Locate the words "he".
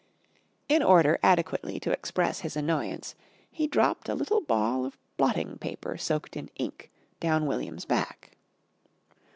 3.51-3.67